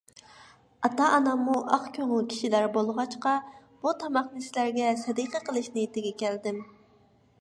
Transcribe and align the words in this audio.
ئاتا- 0.87 1.09
ئاناممۇ 1.17 1.57
ئاق 1.75 1.83
كۆڭۈل 1.97 2.25
كىشىلەر 2.31 2.65
بولغاچقا، 2.77 3.35
بۇ 3.85 3.95
تاماقنى 4.05 4.45
سىلەرگە 4.49 4.89
سەدىقە 5.03 5.43
قىلىش 5.51 5.71
نىيىتىگە 5.77 6.15
كەلدىم. 6.25 6.61